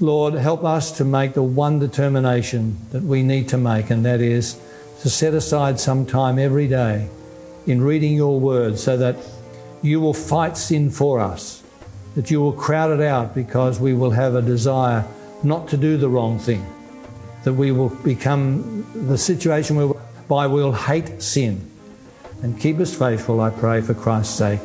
[0.00, 4.20] Lord, help us to make the one determination that we need to make, and that
[4.20, 4.58] is
[5.02, 7.08] to set aside some time every day
[7.66, 9.16] in reading your word so that
[9.82, 11.61] you will fight sin for us,
[12.14, 15.04] that you will crowd it out because we will have a desire
[15.42, 16.64] not to do the wrong thing,
[17.44, 21.68] that we will become the situation whereby we'll hate sin.
[22.42, 24.60] And keep us faithful, I pray, for Christ's sake.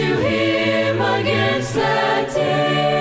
[0.00, 2.99] unto him against that day.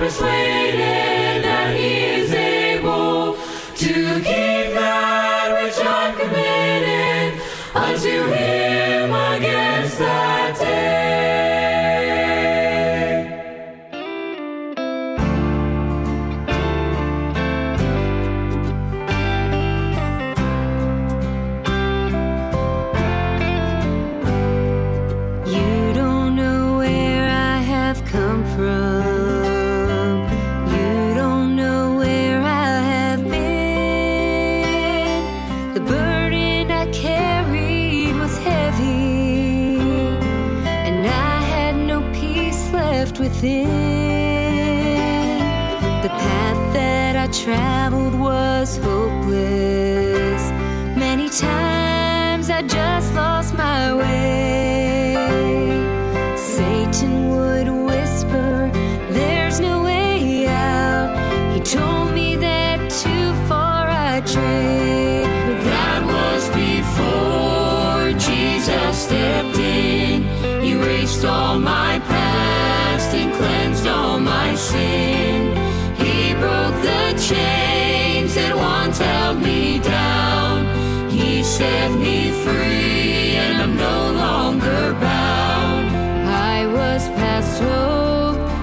[0.00, 0.47] And am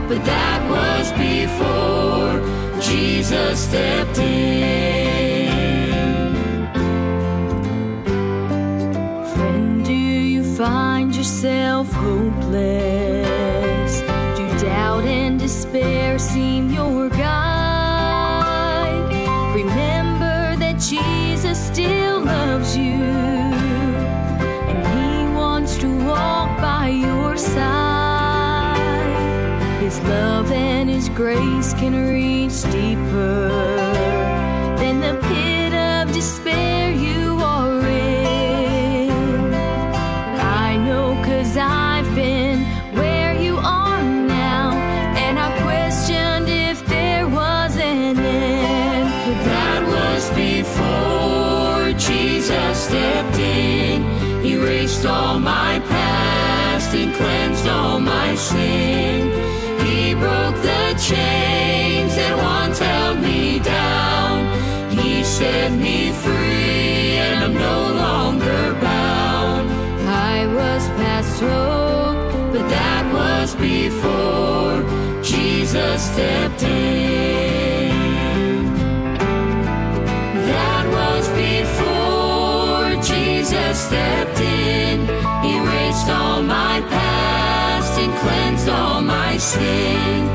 [0.08, 2.40] But that was before
[2.80, 5.50] Jesus stepped in.
[9.34, 14.02] Friend, do you find yourself hopeless?
[14.38, 19.10] Do doubt and despair seem your guide?
[19.56, 23.02] Remember that Jesus still loves you,
[24.70, 27.85] and He wants to walk by your side.
[31.16, 33.48] Grace can reach deeper
[34.78, 39.10] than the pit of despair you are in.
[40.66, 44.74] I know cause I've been where you are now,
[45.16, 49.10] and I questioned if there was an end.
[49.26, 54.04] But That was before Jesus stepped in,
[54.46, 59.15] erased all my past and cleansed all my sin.
[74.06, 74.84] Before
[75.22, 77.90] Jesus stepped in.
[80.50, 84.98] That was before Jesus stepped in,
[85.44, 90.30] He erased all my past and cleansed all my sin.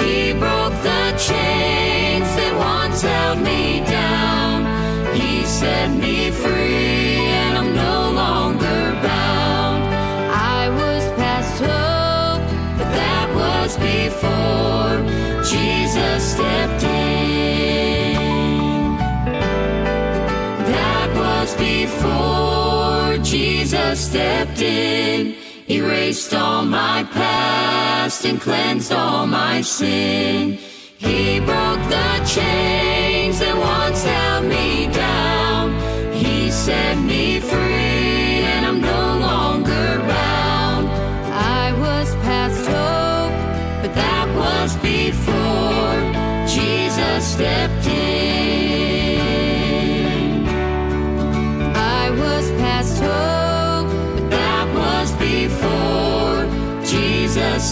[0.00, 4.58] He broke the chains that once held me down.
[5.14, 6.91] He set me free,
[24.02, 25.36] stepped in,
[25.70, 30.58] erased all my past and cleansed all my sin.
[30.98, 35.64] He broke the chains that once held me down.
[36.12, 37.71] He set me free,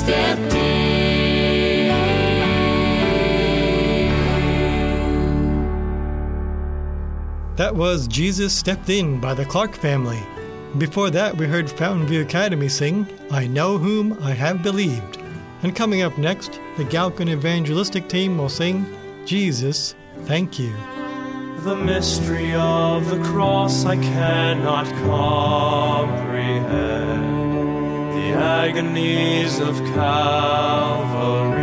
[0.00, 0.80] stepped in.
[7.56, 10.22] That was Jesus Stepped In by the Clark family.
[10.78, 15.18] Before that, we heard Fountain View Academy sing, I Know Whom I Have Believed.
[15.62, 18.86] And coming up next, the Galcon Evangelistic team will sing
[19.26, 20.74] Jesus, Thank You.
[21.58, 24.86] The mystery of the cross I cannot
[26.06, 27.39] comprehend.
[28.30, 31.59] The agonies of Calvary.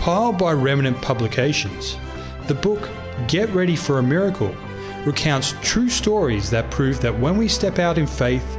[0.00, 1.98] Compiled by Remnant Publications,
[2.46, 2.88] the book
[3.28, 4.56] Get Ready for a Miracle
[5.04, 8.58] recounts true stories that prove that when we step out in faith,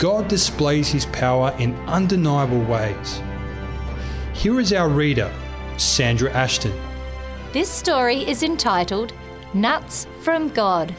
[0.00, 3.22] God displays His power in undeniable ways.
[4.34, 5.32] Here is our reader,
[5.76, 6.76] Sandra Ashton.
[7.52, 9.12] This story is entitled
[9.54, 10.92] Nuts from God.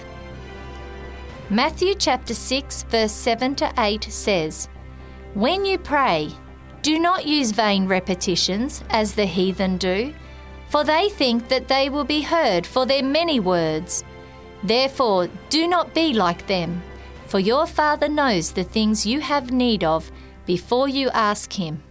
[1.49, 4.69] Matthew chapter 6, verse 7 to 8 says,
[5.34, 6.29] When you pray,
[6.84, 10.13] do not use vain repetitions as the heathen do,
[10.67, 14.03] for they think that they will be heard for their many words.
[14.63, 16.84] Therefore, do not be like them,
[17.25, 20.11] for your Father knows the things you have need of
[20.45, 21.81] before you ask Him.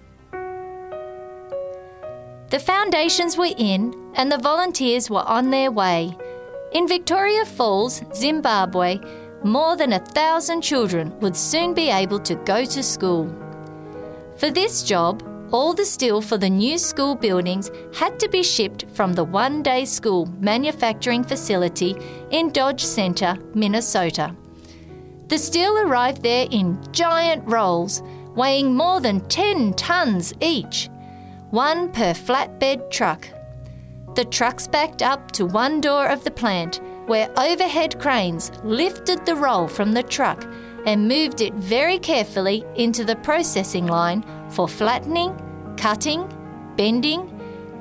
[2.51, 6.15] The foundations were in, and the volunteers were on their way.
[6.73, 9.01] In Victoria Falls, Zimbabwe,
[9.43, 13.42] more than a thousand children would soon be able to go to school.
[14.43, 15.23] For this job,
[15.53, 19.63] all the steel for the new school buildings had to be shipped from the one
[19.63, 21.95] day school manufacturing facility
[22.33, 24.35] in Dodge Center, Minnesota.
[25.29, 28.03] The steel arrived there in giant rolls,
[28.35, 30.89] weighing more than 10 tons each,
[31.51, 33.29] one per flatbed truck.
[34.17, 39.37] the trucks backed up to one door of the plant where overhead cranes lifted the
[39.37, 40.45] roll from the truck
[40.87, 45.37] and moved it very carefully into the processing line for flattening,
[45.77, 46.29] cutting,
[46.77, 47.29] bending,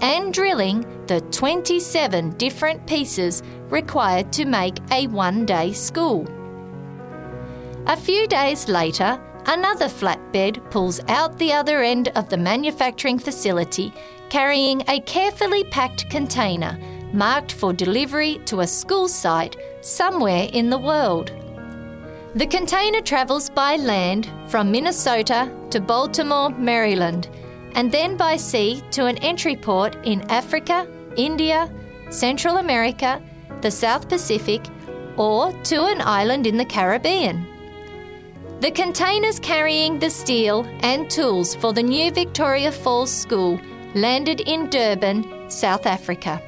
[0.02, 6.28] and drilling the 27 different pieces required to make a one day school.
[7.88, 13.94] A few days later, another flatbed pulls out the other end of the manufacturing facility
[14.30, 16.80] carrying a carefully packed container
[17.12, 21.32] marked for delivery to a school site somewhere in the world.
[22.34, 27.28] The container travels by land from Minnesota to Baltimore, Maryland,
[27.76, 31.70] and then by sea to an entry port in Africa, India,
[32.10, 33.22] Central America,
[33.60, 34.62] the South Pacific,
[35.18, 37.46] or to an island in the Caribbean.
[38.62, 43.60] The containers carrying the steel and tools for the new Victoria Falls School
[43.94, 46.42] landed in Durban, South Africa.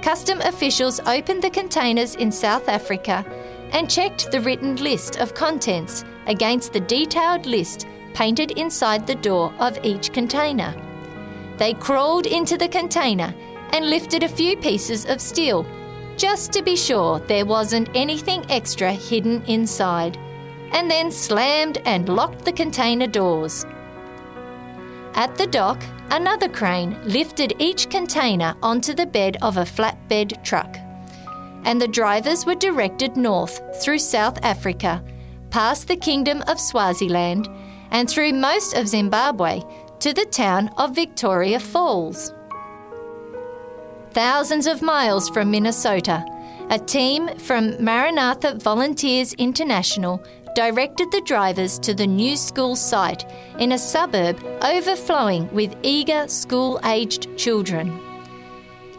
[0.00, 3.26] Custom officials opened the containers in South Africa
[3.72, 9.52] and checked the written list of contents against the detailed list painted inside the door
[9.58, 10.74] of each container.
[11.58, 13.34] They crawled into the container
[13.72, 15.64] and lifted a few pieces of steel
[16.16, 20.18] just to be sure there wasn't anything extra hidden inside,
[20.72, 23.64] and then slammed and locked the container doors.
[25.14, 30.76] At the dock, another crane lifted each container onto the bed of a flatbed truck
[31.64, 35.02] and the drivers were directed north through South Africa,
[35.50, 37.48] past the Kingdom of Swaziland,
[37.90, 39.62] and through most of Zimbabwe
[40.00, 42.32] to the town of Victoria Falls.
[44.12, 46.24] Thousands of miles from Minnesota,
[46.70, 50.22] a team from Maranatha Volunteers International
[50.54, 53.24] directed the drivers to the new school site
[53.58, 58.09] in a suburb overflowing with eager school aged children.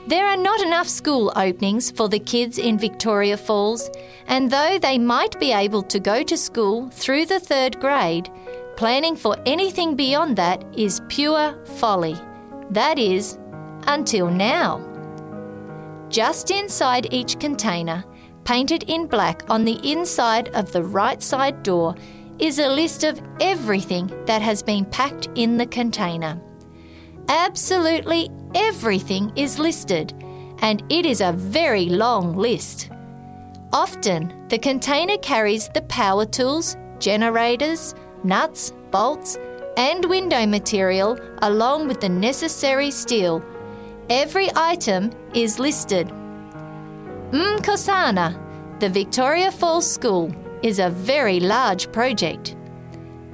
[0.07, 3.89] There are not enough school openings for the kids in Victoria Falls,
[4.27, 8.29] and though they might be able to go to school through the third grade,
[8.77, 12.15] planning for anything beyond that is pure folly.
[12.71, 13.37] That is,
[13.83, 14.81] until now.
[16.09, 18.03] Just inside each container,
[18.43, 21.95] painted in black on the inside of the right side door,
[22.39, 26.41] is a list of everything that has been packed in the container.
[27.27, 30.13] Absolutely everything is listed,
[30.59, 32.89] and it is a very long list.
[33.73, 39.37] Often, the container carries the power tools, generators, nuts, bolts,
[39.77, 43.41] and window material along with the necessary steel.
[44.09, 46.11] Every item is listed.
[47.31, 48.37] Mkosana,
[48.79, 52.57] the Victoria Falls School, is a very large project.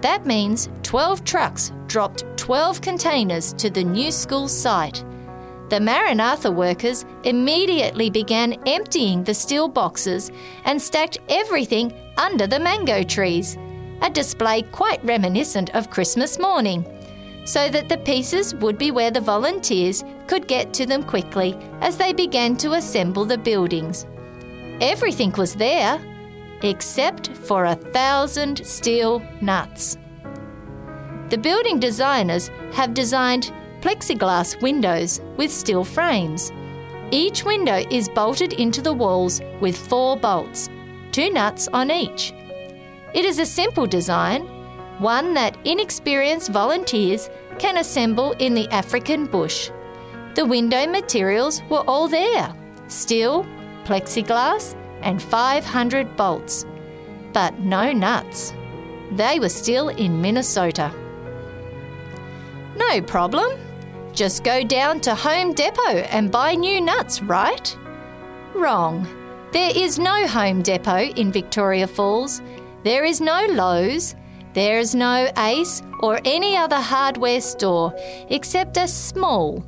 [0.02, 5.04] That means 12 trucks dropped 12 containers to the new school site.
[5.70, 10.32] The Maranatha workers immediately began emptying the steel boxes
[10.66, 13.58] and stacked everything under the mango trees,
[14.02, 16.86] a display quite reminiscent of Christmas morning,
[17.46, 21.98] so that the pieces would be where the volunteers could get to them quickly as
[21.98, 24.06] they began to assemble the buildings.
[24.80, 26.00] Everything was there,
[26.62, 29.98] except for a thousand steel nuts.
[31.30, 33.52] The building designers have designed
[33.82, 36.52] plexiglass windows with steel frames.
[37.12, 40.70] Each window is bolted into the walls with four bolts,
[41.12, 42.34] two nuts on each.
[43.14, 44.48] It is a simple design,
[45.00, 47.30] one that inexperienced volunteers
[47.60, 49.70] can assemble in the African bush.
[50.36, 52.54] The window materials were all there
[52.88, 53.46] steel,
[53.84, 54.76] plexiglass,
[55.08, 56.66] and 500 bolts.
[57.34, 58.54] But no nuts.
[59.14, 60.94] They were still in Minnesota.
[62.76, 63.50] No problem.
[64.14, 67.78] Just go down to Home Depot and buy new nuts, right?
[68.54, 69.08] Wrong.
[69.54, 72.42] There is no Home Depot in Victoria Falls.
[72.84, 74.14] There is no Lowe's.
[74.54, 77.94] There is no Ace or any other hardware store
[78.30, 79.64] except a small,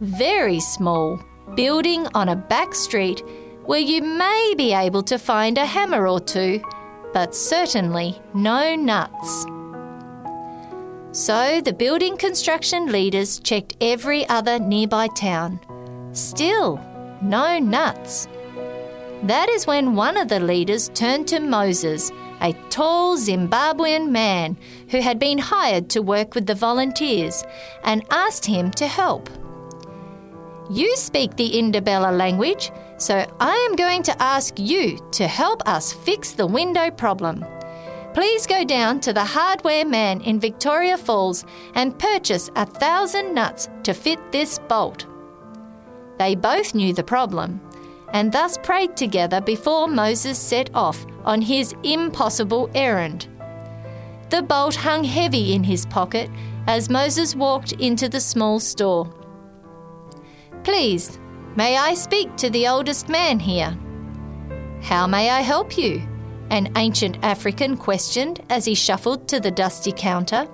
[0.00, 1.18] very small,
[1.56, 3.22] building on a back street
[3.66, 6.62] where you may be able to find a hammer or two,
[7.12, 9.46] but certainly no nuts.
[11.12, 15.60] So the building construction leaders checked every other nearby town.
[16.12, 16.80] Still,
[17.22, 18.28] no nuts.
[19.22, 22.10] That is when one of the leaders turned to Moses,
[22.40, 24.56] a tall Zimbabwean man
[24.90, 27.42] who had been hired to work with the volunteers,
[27.84, 29.30] and asked him to help.
[30.70, 35.92] You speak the Ndebele language, so I am going to ask you to help us
[35.92, 37.44] fix the window problem
[38.14, 43.68] please go down to the hardware man in Victoria Falls and purchase a thousand nuts
[43.82, 45.06] to fit this bolt.
[46.18, 47.60] They both knew the problem
[48.12, 53.26] and thus prayed together before Moses set off on his impossible errand.
[54.30, 56.30] The bolt hung heavy in his pocket
[56.68, 59.12] as Moses walked into the small store.
[60.62, 61.18] Please,
[61.56, 63.76] may I speak to the oldest man here?
[64.82, 66.02] How may I help you?
[66.50, 70.46] An ancient African questioned as he shuffled to the dusty counter.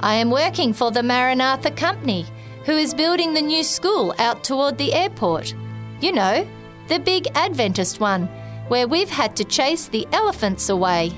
[0.00, 2.26] I am working for the Maranatha Company,
[2.64, 5.54] who is building the new school out toward the airport.
[6.00, 6.46] You know,
[6.88, 8.26] the big Adventist one,
[8.68, 11.12] where we've had to chase the elephants away.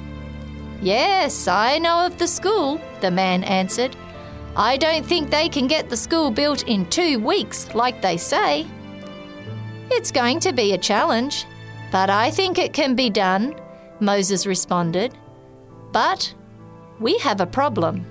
[0.80, 3.96] Yes, I know of the school, the man answered.
[4.55, 8.66] I don't think they can get the school built in two weeks, like they say.
[9.90, 11.46] It's going to be a challenge,
[11.90, 13.55] but I think it can be done,
[14.00, 15.16] Moses responded.
[15.90, 16.34] But
[17.00, 18.05] we have a problem.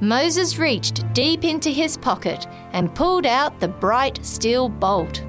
[0.00, 5.24] Moses reached deep into his pocket and pulled out the bright steel bolt.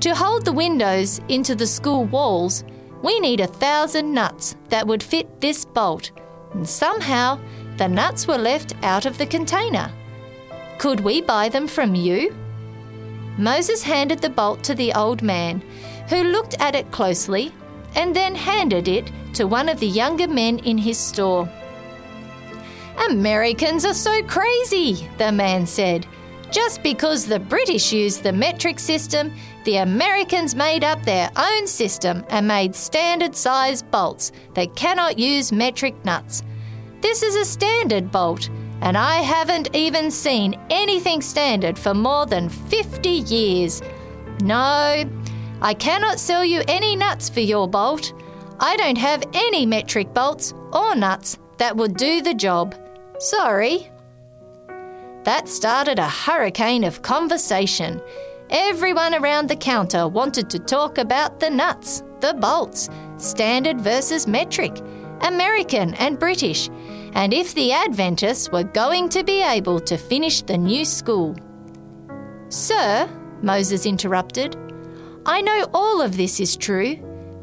[0.00, 2.64] To hold the windows into the school walls,
[3.02, 6.10] we need a thousand nuts that would fit this bolt,
[6.52, 7.38] and somehow
[7.80, 9.90] the nuts were left out of the container.
[10.76, 12.36] Could we buy them from you?
[13.38, 15.62] Moses handed the bolt to the old man,
[16.10, 17.54] who looked at it closely
[17.94, 21.48] and then handed it to one of the younger men in his store.
[23.08, 26.06] Americans are so crazy, the man said.
[26.50, 29.32] Just because the British used the metric system,
[29.64, 35.50] the Americans made up their own system and made standard size bolts that cannot use
[35.50, 36.42] metric nuts.
[37.00, 38.50] This is a standard bolt,
[38.82, 43.82] and I haven't even seen anything standard for more than 50 years.
[44.42, 45.04] No,
[45.62, 48.12] I cannot sell you any nuts for your bolt.
[48.58, 52.74] I don't have any metric bolts or nuts that would do the job.
[53.18, 53.90] Sorry.
[55.24, 58.00] That started a hurricane of conversation.
[58.50, 64.80] Everyone around the counter wanted to talk about the nuts, the bolts, standard versus metric,
[65.20, 66.70] American and British,
[67.14, 71.34] and if the Adventists were going to be able to finish the new school.
[72.48, 73.08] Sir,
[73.42, 74.56] Moses interrupted,
[75.26, 76.96] I know all of this is true,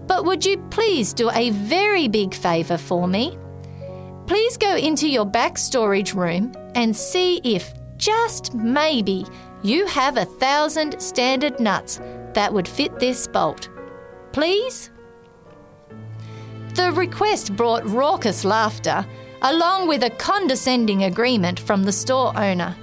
[0.08, 3.38] but would you please do a very big favour for me?
[4.26, 9.26] Please go into your back storage room and see if, just maybe,
[9.64, 12.00] you have a thousand standard nuts
[12.34, 13.70] that would fit this bolt.
[14.34, 14.92] Please?
[16.76, 19.06] The request brought raucous laughter,
[19.42, 22.76] along with a condescending agreement from the store owner.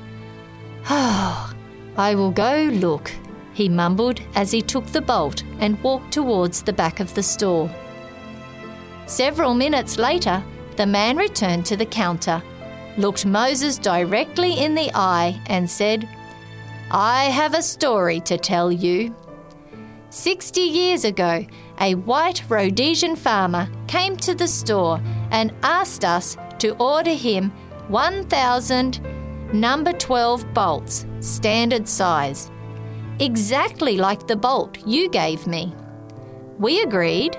[0.91, 1.53] Oh,
[1.97, 3.13] I will go look,
[3.53, 7.71] he mumbled as he took the bolt and walked towards the back of the store.
[9.07, 10.43] Several minutes later,
[10.77, 12.43] the man returned to the counter,
[12.97, 16.09] looked Moses directly in the eye, and said,
[16.91, 19.15] I have a story to tell you.
[20.11, 21.45] Sixty years ago,
[21.81, 25.01] a white Rhodesian farmer came to the store
[25.31, 27.51] and asked us to order him
[27.89, 29.01] 1,000
[29.53, 32.51] number 12 bolts, standard size,
[33.21, 35.75] exactly like the bolt you gave me.
[36.59, 37.37] We agreed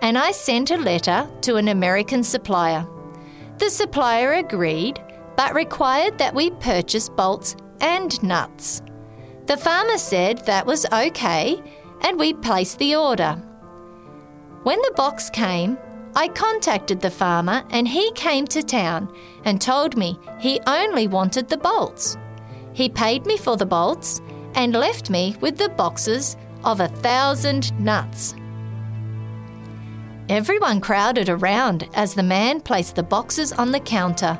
[0.00, 2.86] and I sent a letter to an American supplier.
[3.58, 5.00] The supplier agreed,
[5.36, 8.82] but required that we purchase bolts and nuts.
[9.46, 11.62] The farmer said that was okay,
[12.02, 13.32] and we placed the order.
[14.64, 15.78] When the box came,
[16.16, 19.14] I contacted the farmer and he came to town
[19.44, 22.16] and told me he only wanted the bolts.
[22.72, 24.22] He paid me for the bolts
[24.54, 28.34] and left me with the boxes of a thousand nuts.
[30.30, 34.38] Everyone crowded around as the man placed the boxes on the counter,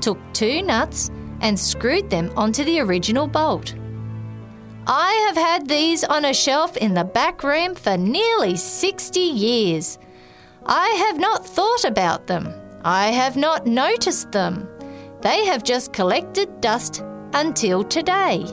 [0.00, 1.10] took two nuts,
[1.42, 3.74] and screwed them onto the original bolt.
[4.86, 9.98] I have had these on a shelf in the back room for nearly 60 years.
[10.66, 12.52] I have not thought about them.
[12.84, 14.68] I have not noticed them.
[15.22, 17.02] They have just collected dust
[17.32, 18.46] until today.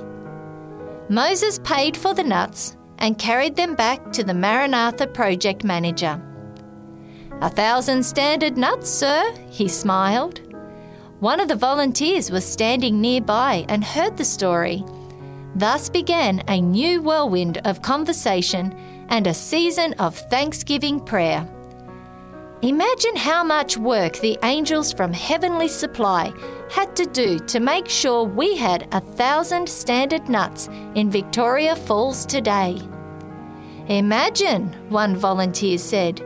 [1.10, 6.22] Moses paid for the nuts and carried them back to the Maranatha project manager.
[7.42, 10.42] A thousand standard nuts, sir, he smiled.
[11.20, 14.84] One of the volunteers was standing nearby and heard the story.
[15.56, 18.74] Thus began a new whirlwind of conversation
[19.10, 21.48] and a season of thanksgiving prayer.
[22.64, 26.34] Imagine how much work the angels from Heavenly Supply
[26.72, 32.26] had to do to make sure we had a thousand standard nuts in Victoria Falls
[32.26, 32.82] today.
[33.90, 36.20] Imagine, one volunteer said,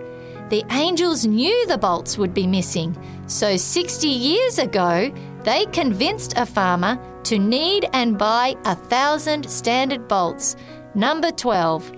[0.50, 2.96] the angels knew the bolts would be missing,
[3.28, 5.14] so 60 years ago,
[5.44, 10.56] they convinced a farmer to knead and buy a thousand standard bolts.
[10.96, 11.92] Number 12.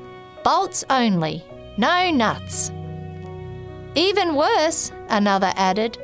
[0.43, 1.45] Bolts only,
[1.77, 2.71] no nuts.
[3.95, 5.97] Even worse, another added,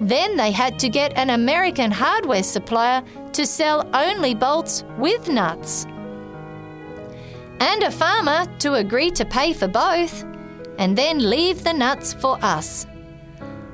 [0.00, 5.86] then they had to get an American hardware supplier to sell only bolts with nuts.
[7.60, 10.24] And a farmer to agree to pay for both,
[10.78, 12.86] and then leave the nuts for us.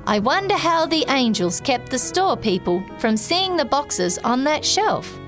[0.06, 4.64] I wonder how the angels kept the store people from seeing the boxes on that
[4.64, 5.18] shelf.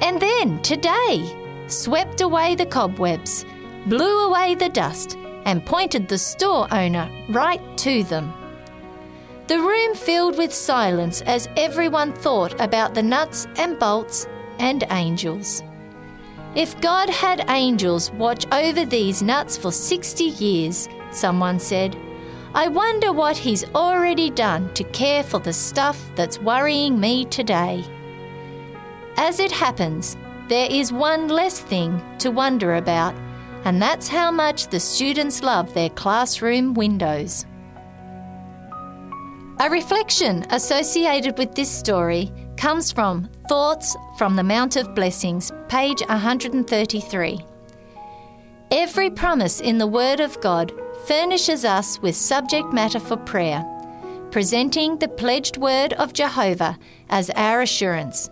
[0.00, 3.44] And then, today, swept away the cobwebs,
[3.86, 8.32] blew away the dust, and pointed the store owner right to them.
[9.46, 14.26] The room filled with silence as everyone thought about the nuts and bolts
[14.58, 15.62] and angels.
[16.54, 21.96] If God had angels watch over these nuts for 60 years, someone said,
[22.54, 27.84] I wonder what He's already done to care for the stuff that's worrying me today.
[29.16, 30.16] As it happens,
[30.48, 33.14] there is one less thing to wonder about,
[33.64, 37.46] and that's how much the students love their classroom windows.
[39.60, 46.00] A reflection associated with this story comes from Thoughts from the Mount of Blessings, page
[46.08, 47.40] 133.
[48.70, 50.72] Every promise in the Word of God
[51.06, 53.64] furnishes us with subject matter for prayer,
[54.30, 58.28] presenting the pledged Word of Jehovah as our assurance.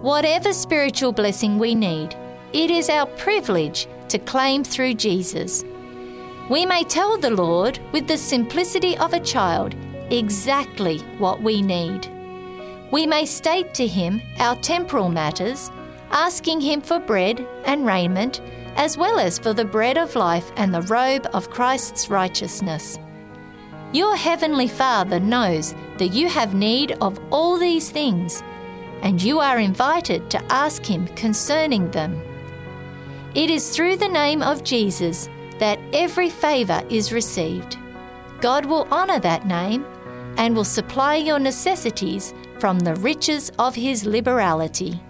[0.00, 2.16] Whatever spiritual blessing we need,
[2.52, 5.64] it is our privilege to claim through Jesus.
[6.50, 9.74] We may tell the Lord with the simplicity of a child
[10.10, 12.06] exactly what we need.
[12.92, 15.70] We may state to Him our temporal matters,
[16.10, 18.42] asking Him for bread and raiment,
[18.76, 22.98] as well as for the bread of life and the robe of Christ's righteousness.
[23.94, 28.42] Your Heavenly Father knows that you have need of all these things,
[29.00, 32.22] and you are invited to ask Him concerning them.
[33.34, 35.28] It is through the name of Jesus
[35.58, 37.78] that every favour is received.
[38.40, 39.86] God will honour that name
[40.36, 45.00] and will supply your necessities from the riches of his liberality.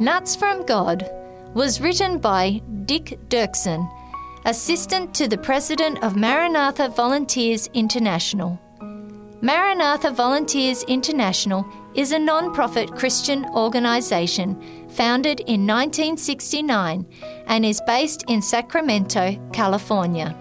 [0.00, 1.08] Nuts from God
[1.54, 3.86] was written by Dick Duerksen,
[4.44, 8.58] assistant to the president of Maranatha Volunteers International.
[9.40, 17.06] Maranatha Volunteers International is a non profit Christian organisation founded in 1969
[17.46, 20.34] and is based in Sacramento, California.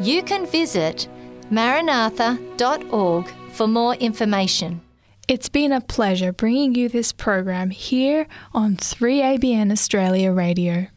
[0.00, 1.08] You can visit
[1.50, 4.80] maranatha.org for more information.
[5.28, 10.88] It's been a pleasure bringing you this program here on 3ABN Australia Radio.